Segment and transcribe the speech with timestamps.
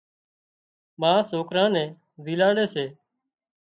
[1.01, 1.89] ما سوڪران نين
[2.23, 2.85] زيلاڙي سي